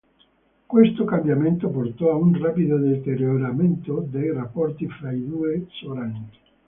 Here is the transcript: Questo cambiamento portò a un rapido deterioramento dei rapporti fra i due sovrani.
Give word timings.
Questo 0.65 1.05
cambiamento 1.05 1.69
portò 1.69 2.09
a 2.09 2.15
un 2.15 2.35
rapido 2.35 2.75
deterioramento 2.79 4.03
dei 4.09 4.31
rapporti 4.33 4.87
fra 4.89 5.11
i 5.11 5.23
due 5.23 5.67
sovrani. 5.69 6.29